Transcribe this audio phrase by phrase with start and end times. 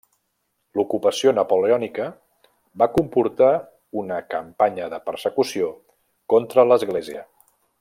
[0.77, 2.07] L'Ocupació Napoleònica
[2.83, 3.51] va comportar
[4.03, 5.71] una campanya de persecució
[6.37, 7.25] contra l'església.